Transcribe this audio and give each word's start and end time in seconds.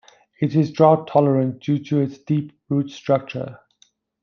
It 0.39 0.55
is 0.55 0.71
drought 0.71 1.05
tolerant 1.05 1.59
due 1.61 1.77
to 1.77 1.99
its 1.99 2.17
deep 2.17 2.53
root 2.69 2.89
structure. 2.89 3.59